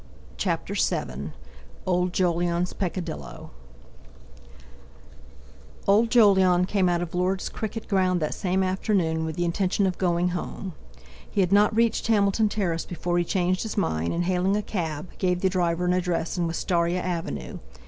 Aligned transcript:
CHAPTER 0.35 0.73
VII 0.73 1.29
OLD 1.85 2.11
JOLYON'S 2.11 2.73
PECCADILLO 2.73 3.51
Old 5.87 6.09
Jolyon 6.09 6.65
came 6.65 6.89
out 6.89 7.03
of 7.03 7.13
Lord's 7.13 7.49
cricket 7.49 7.87
ground 7.87 8.19
that 8.19 8.33
same 8.33 8.63
afternoon 8.63 9.25
with 9.25 9.35
the 9.35 9.45
intention 9.45 9.85
of 9.85 9.99
going 9.99 10.29
home. 10.29 10.73
He 11.29 11.41
had 11.41 11.51
not 11.51 11.75
reached 11.75 12.07
Hamilton 12.07 12.49
Terrace 12.49 12.83
before 12.85 13.19
he 13.19 13.23
changed 13.23 13.61
his 13.61 13.77
mind, 13.77 14.11
and 14.11 14.23
hailing 14.23 14.55
a 14.57 14.63
cab, 14.63 15.07
gave 15.19 15.41
the 15.41 15.49
driver 15.49 15.85
an 15.85 15.93
address 15.93 16.35
in 16.35 16.47
Wistaria 16.47 16.99
Avenue. 17.03 17.59